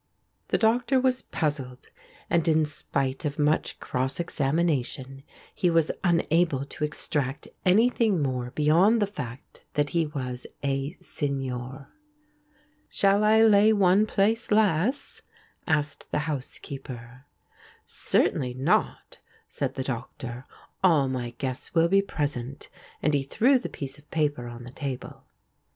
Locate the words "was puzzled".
0.99-1.89